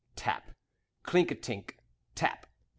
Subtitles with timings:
[0.15, 0.49] Tap!
[1.03, 1.73] Clink a tink!
[2.15, 2.47] Tap!